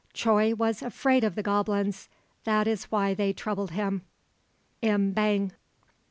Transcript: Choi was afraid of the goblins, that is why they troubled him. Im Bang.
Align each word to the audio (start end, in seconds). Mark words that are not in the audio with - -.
Choi 0.13 0.55
was 0.55 0.81
afraid 0.81 1.23
of 1.23 1.35
the 1.35 1.43
goblins, 1.43 2.09
that 2.43 2.65
is 2.65 2.85
why 2.85 3.13
they 3.13 3.33
troubled 3.33 3.69
him. 3.69 4.01
Im 4.81 5.11
Bang. 5.11 5.51